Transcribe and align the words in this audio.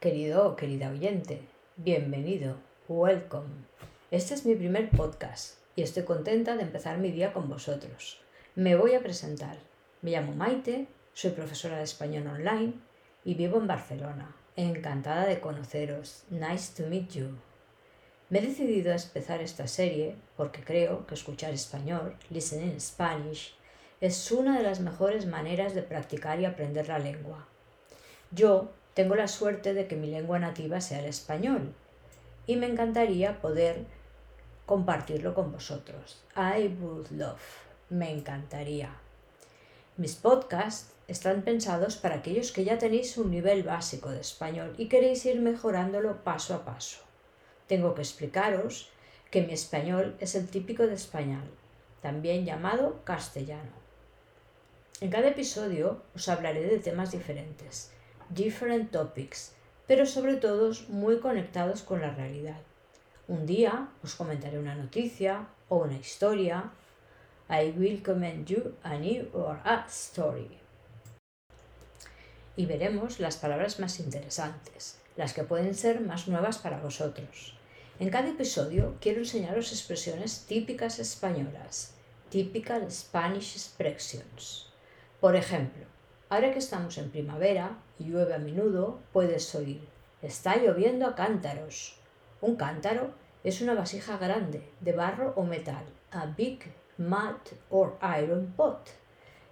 querido 0.00 0.48
o 0.48 0.56
querida 0.56 0.88
oyente, 0.88 1.42
bienvenido, 1.76 2.56
welcome. 2.88 3.66
Este 4.10 4.32
es 4.32 4.46
mi 4.46 4.54
primer 4.54 4.88
podcast 4.88 5.58
y 5.76 5.82
estoy 5.82 6.04
contenta 6.04 6.56
de 6.56 6.62
empezar 6.62 6.96
mi 6.96 7.12
día 7.12 7.34
con 7.34 7.50
vosotros. 7.50 8.18
Me 8.54 8.76
voy 8.76 8.94
a 8.94 9.02
presentar. 9.02 9.58
Me 10.00 10.12
llamo 10.12 10.32
Maite, 10.32 10.86
soy 11.12 11.32
profesora 11.32 11.76
de 11.76 11.82
español 11.82 12.28
online 12.28 12.72
y 13.26 13.34
vivo 13.34 13.58
en 13.58 13.66
Barcelona. 13.66 14.34
Encantada 14.56 15.26
de 15.26 15.38
conoceros. 15.38 16.24
Nice 16.30 16.82
to 16.82 16.88
meet 16.88 17.10
you. 17.10 17.36
Me 18.30 18.38
he 18.38 18.42
decidido 18.42 18.92
a 18.92 18.96
empezar 18.96 19.42
esta 19.42 19.68
serie 19.68 20.16
porque 20.34 20.64
creo 20.64 21.06
que 21.06 21.12
escuchar 21.12 21.52
español, 21.52 22.16
listening 22.30 22.80
Spanish, 22.80 23.54
es 24.00 24.32
una 24.32 24.56
de 24.56 24.62
las 24.62 24.80
mejores 24.80 25.26
maneras 25.26 25.74
de 25.74 25.82
practicar 25.82 26.40
y 26.40 26.46
aprender 26.46 26.88
la 26.88 26.98
lengua. 26.98 27.46
Yo 28.30 28.70
tengo 28.94 29.14
la 29.14 29.28
suerte 29.28 29.74
de 29.74 29.86
que 29.86 29.96
mi 29.96 30.08
lengua 30.08 30.38
nativa 30.38 30.80
sea 30.80 31.00
el 31.00 31.06
español 31.06 31.74
y 32.46 32.56
me 32.56 32.66
encantaría 32.66 33.40
poder 33.40 33.84
compartirlo 34.66 35.34
con 35.34 35.52
vosotros. 35.52 36.22
I 36.36 36.68
would 36.80 37.10
love. 37.10 37.40
Me 37.88 38.10
encantaría. 38.10 38.90
Mis 39.96 40.14
podcasts 40.14 40.92
están 41.08 41.42
pensados 41.42 41.96
para 41.96 42.16
aquellos 42.16 42.52
que 42.52 42.64
ya 42.64 42.78
tenéis 42.78 43.18
un 43.18 43.30
nivel 43.30 43.64
básico 43.64 44.10
de 44.10 44.20
español 44.20 44.74
y 44.78 44.88
queréis 44.88 45.26
ir 45.26 45.40
mejorándolo 45.40 46.22
paso 46.22 46.54
a 46.54 46.64
paso. 46.64 46.98
Tengo 47.66 47.94
que 47.94 48.02
explicaros 48.02 48.90
que 49.30 49.42
mi 49.42 49.52
español 49.52 50.16
es 50.20 50.34
el 50.34 50.48
típico 50.48 50.86
de 50.86 50.94
español, 50.94 51.44
también 52.00 52.44
llamado 52.44 53.00
castellano. 53.04 53.72
En 55.00 55.10
cada 55.10 55.28
episodio 55.28 56.02
os 56.14 56.28
hablaré 56.28 56.62
de 56.66 56.78
temas 56.78 57.10
diferentes, 57.12 57.92
different 58.30 58.90
topics, 58.90 59.52
pero 59.86 60.06
sobre 60.06 60.36
todo 60.36 60.72
muy 60.88 61.18
conectados 61.18 61.82
con 61.82 62.00
la 62.00 62.10
realidad. 62.10 62.60
Un 63.28 63.46
día 63.46 63.88
os 64.02 64.14
comentaré 64.14 64.58
una 64.58 64.74
noticia 64.74 65.46
o 65.68 65.78
una 65.78 65.96
historia. 65.96 66.70
I 67.48 67.72
will 67.76 68.02
comment 68.02 68.48
you 68.48 68.74
a 68.82 68.96
new 68.96 69.28
or 69.34 69.60
a 69.64 69.86
story. 69.88 70.58
Y 72.56 72.66
veremos 72.66 73.20
las 73.20 73.36
palabras 73.36 73.80
más 73.80 74.00
interesantes, 74.00 74.98
las 75.16 75.32
que 75.32 75.44
pueden 75.44 75.74
ser 75.74 76.00
más 76.00 76.28
nuevas 76.28 76.58
para 76.58 76.80
vosotros. 76.80 77.56
En 77.98 78.10
cada 78.10 78.28
episodio 78.28 78.96
quiero 79.00 79.20
enseñaros 79.20 79.72
expresiones 79.72 80.46
típicas 80.46 80.98
españolas, 80.98 81.94
typical 82.30 82.90
Spanish 82.90 83.56
expressions. 83.56 84.66
Por 85.20 85.36
ejemplo, 85.36 85.84
ahora 86.30 86.52
que 86.52 86.60
estamos 86.60 86.96
en 86.96 87.10
primavera 87.10 87.76
y 87.98 88.04
llueve 88.04 88.34
a 88.34 88.38
menudo, 88.38 89.00
puedes 89.12 89.54
oír, 89.54 89.86
está 90.22 90.56
lloviendo 90.56 91.06
a 91.06 91.14
cántaros. 91.14 91.96
Un 92.40 92.56
cántaro 92.56 93.12
es 93.44 93.60
una 93.60 93.74
vasija 93.74 94.16
grande 94.16 94.62
de 94.80 94.92
barro 94.92 95.34
o 95.36 95.42
metal, 95.42 95.84
a 96.12 96.26
big 96.26 96.72
mud 96.96 97.40
or 97.68 97.98
iron 98.18 98.54
pot. 98.56 98.88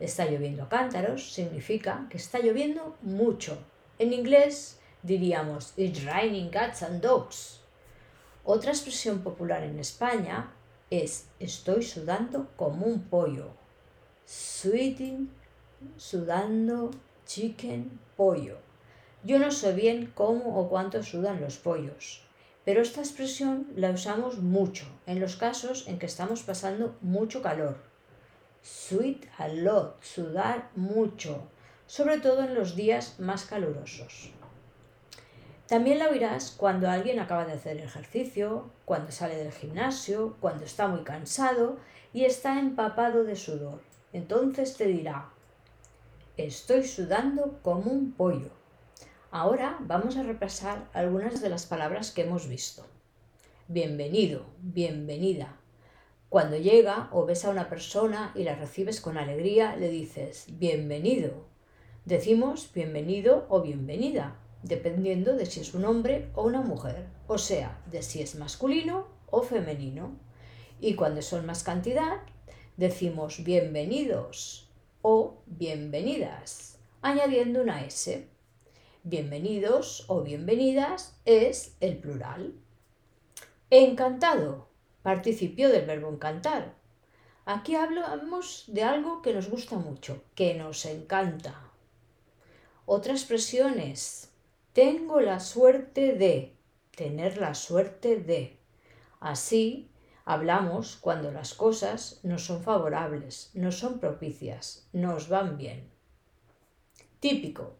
Está 0.00 0.26
lloviendo 0.26 0.64
a 0.64 0.68
cántaros 0.68 1.32
significa 1.32 2.06
que 2.10 2.18
está 2.18 2.40
lloviendo 2.40 2.96
mucho. 3.02 3.56
En 3.98 4.12
inglés 4.12 4.80
diríamos 5.02 5.72
It's 5.76 6.04
raining 6.04 6.50
cats 6.50 6.82
and 6.82 7.00
dogs. 7.00 7.60
Otra 8.44 8.72
expresión 8.72 9.20
popular 9.20 9.62
en 9.62 9.78
España 9.78 10.52
es 10.90 11.28
estoy 11.38 11.82
sudando 11.82 12.48
como 12.56 12.86
un 12.86 13.04
pollo. 13.04 13.50
Sweating 14.26 15.30
sudando, 15.96 16.90
chicken, 17.26 17.98
pollo. 18.16 18.58
Yo 19.22 19.38
no 19.38 19.50
sé 19.50 19.72
bien 19.72 20.12
cómo 20.14 20.60
o 20.60 20.68
cuánto 20.68 21.02
sudan 21.02 21.40
los 21.40 21.56
pollos, 21.56 22.22
pero 22.64 22.82
esta 22.82 23.00
expresión 23.00 23.66
la 23.76 23.90
usamos 23.90 24.38
mucho 24.38 24.86
en 25.06 25.20
los 25.20 25.36
casos 25.36 25.88
en 25.88 25.98
que 25.98 26.06
estamos 26.06 26.42
pasando 26.42 26.96
mucho 27.00 27.42
calor. 27.42 27.76
Sweat 28.62 29.24
a 29.38 29.48
lot, 29.48 30.02
sudar 30.02 30.70
mucho, 30.74 31.42
sobre 31.86 32.18
todo 32.18 32.42
en 32.42 32.54
los 32.54 32.76
días 32.76 33.18
más 33.18 33.44
calurosos. 33.44 34.30
También 35.66 35.98
la 35.98 36.08
oirás 36.08 36.50
cuando 36.50 36.90
alguien 36.90 37.18
acaba 37.18 37.46
de 37.46 37.54
hacer 37.54 37.78
ejercicio, 37.78 38.70
cuando 38.84 39.10
sale 39.10 39.36
del 39.36 39.52
gimnasio, 39.52 40.36
cuando 40.40 40.64
está 40.64 40.88
muy 40.88 41.04
cansado 41.04 41.78
y 42.12 42.24
está 42.26 42.58
empapado 42.58 43.24
de 43.24 43.36
sudor. 43.36 43.80
Entonces 44.12 44.76
te 44.76 44.86
dirá, 44.86 45.30
Estoy 46.36 46.82
sudando 46.82 47.60
como 47.62 47.92
un 47.92 48.10
pollo. 48.10 48.50
Ahora 49.30 49.78
vamos 49.82 50.16
a 50.16 50.24
repasar 50.24 50.90
algunas 50.92 51.40
de 51.40 51.48
las 51.48 51.64
palabras 51.64 52.10
que 52.10 52.22
hemos 52.22 52.48
visto. 52.48 52.84
Bienvenido, 53.68 54.44
bienvenida. 54.58 55.56
Cuando 56.28 56.56
llega 56.56 57.08
o 57.12 57.24
ves 57.24 57.44
a 57.44 57.50
una 57.50 57.68
persona 57.68 58.32
y 58.34 58.42
la 58.42 58.56
recibes 58.56 59.00
con 59.00 59.16
alegría, 59.16 59.76
le 59.76 59.90
dices 59.90 60.46
bienvenido. 60.48 61.46
Decimos 62.04 62.68
bienvenido 62.74 63.46
o 63.48 63.62
bienvenida, 63.62 64.36
dependiendo 64.64 65.36
de 65.36 65.46
si 65.46 65.60
es 65.60 65.72
un 65.72 65.84
hombre 65.84 66.32
o 66.34 66.42
una 66.42 66.62
mujer, 66.62 67.06
o 67.28 67.38
sea, 67.38 67.80
de 67.92 68.02
si 68.02 68.22
es 68.22 68.34
masculino 68.34 69.06
o 69.30 69.42
femenino. 69.42 70.18
Y 70.80 70.96
cuando 70.96 71.22
son 71.22 71.46
más 71.46 71.62
cantidad, 71.62 72.22
decimos 72.76 73.44
bienvenidos 73.44 74.63
o 75.06 75.42
bienvenidas, 75.44 76.78
añadiendo 77.02 77.60
una 77.60 77.84
S. 77.84 78.26
Bienvenidos 79.02 80.06
o 80.08 80.22
bienvenidas 80.22 81.20
es 81.26 81.76
el 81.80 81.98
plural. 81.98 82.54
Encantado, 83.68 84.66
participio 85.02 85.68
del 85.68 85.84
verbo 85.84 86.08
encantar. 86.08 86.74
Aquí 87.44 87.74
hablamos 87.74 88.64
de 88.68 88.82
algo 88.82 89.20
que 89.20 89.34
nos 89.34 89.50
gusta 89.50 89.76
mucho, 89.76 90.24
que 90.34 90.54
nos 90.54 90.86
encanta. 90.86 91.70
Otra 92.86 93.12
expresión 93.12 93.78
es 93.78 94.30
tengo 94.72 95.20
la 95.20 95.38
suerte 95.38 96.14
de, 96.14 96.56
tener 96.96 97.36
la 97.36 97.54
suerte 97.54 98.16
de. 98.16 98.56
Así, 99.20 99.90
Hablamos 100.26 100.96
cuando 100.96 101.30
las 101.30 101.52
cosas 101.52 102.20
no 102.22 102.38
son 102.38 102.62
favorables, 102.62 103.50
no 103.52 103.70
son 103.70 103.98
propicias, 103.98 104.88
nos 104.94 105.28
van 105.28 105.58
bien. 105.58 105.90
Típico. 107.20 107.74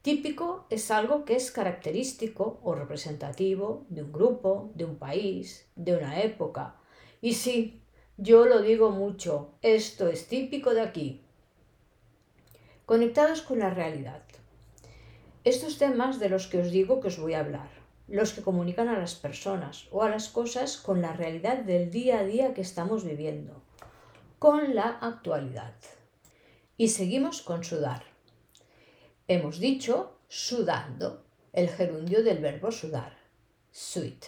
Típico 0.00 0.66
es 0.70 0.90
algo 0.90 1.26
que 1.26 1.36
es 1.36 1.50
característico 1.50 2.58
o 2.62 2.74
representativo 2.74 3.84
de 3.90 4.02
un 4.02 4.12
grupo, 4.12 4.70
de 4.74 4.86
un 4.86 4.96
país, 4.96 5.68
de 5.76 5.94
una 5.94 6.22
época. 6.22 6.76
Y 7.20 7.34
sí, 7.34 7.82
yo 8.16 8.46
lo 8.46 8.62
digo 8.62 8.88
mucho, 8.88 9.50
esto 9.60 10.08
es 10.08 10.26
típico 10.26 10.72
de 10.72 10.80
aquí. 10.80 11.20
Conectados 12.86 13.42
con 13.42 13.58
la 13.58 13.68
realidad. 13.68 14.22
Estos 15.44 15.76
temas 15.76 16.18
de 16.18 16.30
los 16.30 16.46
que 16.46 16.62
os 16.62 16.70
digo 16.70 17.00
que 17.00 17.08
os 17.08 17.18
voy 17.18 17.34
a 17.34 17.40
hablar 17.40 17.83
los 18.06 18.34
que 18.34 18.42
comunican 18.42 18.88
a 18.88 18.98
las 18.98 19.14
personas 19.14 19.86
o 19.90 20.02
a 20.02 20.10
las 20.10 20.28
cosas 20.28 20.76
con 20.76 21.00
la 21.00 21.12
realidad 21.14 21.58
del 21.58 21.90
día 21.90 22.20
a 22.20 22.24
día 22.24 22.52
que 22.52 22.60
estamos 22.60 23.04
viviendo, 23.04 23.62
con 24.38 24.74
la 24.74 24.98
actualidad. 25.00 25.74
Y 26.76 26.88
seguimos 26.88 27.40
con 27.40 27.64
sudar. 27.64 28.02
Hemos 29.26 29.58
dicho 29.58 30.18
sudando, 30.28 31.24
el 31.52 31.68
gerundio 31.68 32.22
del 32.22 32.38
verbo 32.38 32.72
sudar, 32.72 33.16
sweet. 33.70 34.24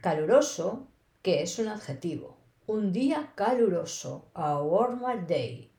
Caluroso, 0.00 0.86
que 1.20 1.42
es 1.42 1.58
un 1.58 1.68
adjetivo, 1.68 2.38
un 2.66 2.92
día 2.92 3.32
caluroso, 3.34 4.30
a 4.32 4.62
warmer 4.62 5.26
day. 5.26 5.70